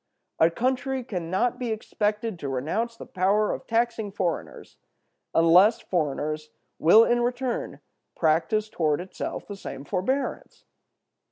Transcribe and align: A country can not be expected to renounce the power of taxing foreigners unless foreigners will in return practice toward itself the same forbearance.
A 0.39 0.49
country 0.49 1.03
can 1.03 1.29
not 1.29 1.59
be 1.59 1.69
expected 1.69 2.39
to 2.39 2.49
renounce 2.49 2.97
the 2.97 3.05
power 3.05 3.51
of 3.53 3.67
taxing 3.67 4.11
foreigners 4.11 4.77
unless 5.35 5.79
foreigners 5.79 6.49
will 6.79 7.03
in 7.03 7.21
return 7.21 7.81
practice 8.15 8.67
toward 8.67 8.99
itself 8.99 9.45
the 9.47 9.55
same 9.55 9.85
forbearance. 9.85 10.65